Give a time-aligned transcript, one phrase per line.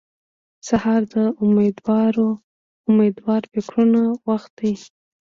[0.67, 1.15] سهار د
[2.89, 4.73] امېدوار فکرونو وخت دی.